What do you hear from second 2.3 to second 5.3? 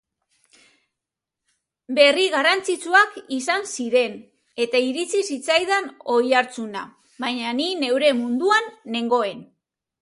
garrantzitsuak izan ziren eta iritsi